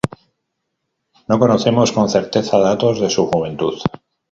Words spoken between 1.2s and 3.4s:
No conocemos con certeza datos de su